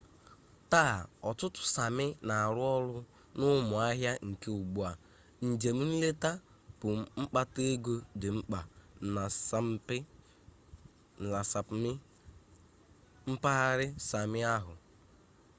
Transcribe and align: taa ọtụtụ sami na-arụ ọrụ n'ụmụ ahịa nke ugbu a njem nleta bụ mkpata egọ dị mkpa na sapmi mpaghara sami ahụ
taa 0.71 0.95
ọtụtụ 1.29 1.61
sami 1.73 2.05
na-arụ 2.27 2.61
ọrụ 2.77 2.95
n'ụmụ 3.37 3.75
ahịa 3.87 4.13
nke 4.29 4.49
ugbu 4.59 4.79
a 4.89 4.91
njem 5.49 5.77
nleta 5.91 6.31
bụ 6.79 6.87
mkpata 7.19 7.61
egọ 7.71 7.93
dị 8.19 8.29
mkpa 8.37 8.59
na 11.31 11.41
sapmi 11.51 11.91
mpaghara 13.33 13.87
sami 14.09 14.39
ahụ 14.55 14.73